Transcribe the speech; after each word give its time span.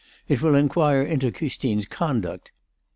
It 0.27 0.41
will 0.41 0.55
enquire 0.55 1.03
into 1.03 1.31
Custine's 1.31 1.85
conduct. 1.85 2.51